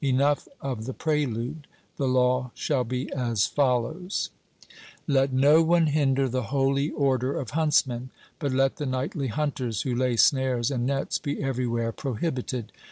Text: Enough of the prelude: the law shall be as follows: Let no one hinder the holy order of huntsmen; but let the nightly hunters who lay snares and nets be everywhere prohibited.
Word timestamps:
Enough 0.03 0.47
of 0.61 0.85
the 0.85 0.95
prelude: 0.95 1.67
the 1.97 2.07
law 2.07 2.49
shall 2.55 2.83
be 2.83 3.11
as 3.13 3.45
follows: 3.45 4.31
Let 5.05 5.31
no 5.31 5.61
one 5.61 5.85
hinder 5.85 6.27
the 6.27 6.41
holy 6.49 6.89
order 6.89 7.39
of 7.39 7.51
huntsmen; 7.51 8.09
but 8.39 8.51
let 8.51 8.77
the 8.77 8.87
nightly 8.87 9.27
hunters 9.27 9.83
who 9.83 9.93
lay 9.93 10.17
snares 10.17 10.71
and 10.71 10.87
nets 10.87 11.19
be 11.19 11.43
everywhere 11.43 11.91
prohibited. 11.91 12.71